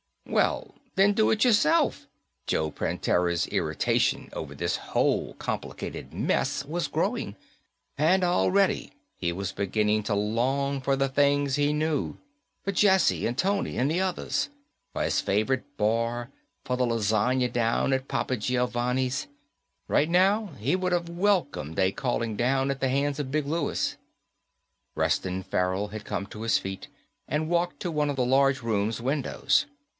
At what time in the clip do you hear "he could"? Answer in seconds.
20.59-20.93